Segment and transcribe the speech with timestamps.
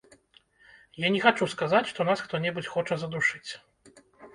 [1.05, 3.49] Я не хачу сказаць, што нас хто-небудзь хоча задушыць.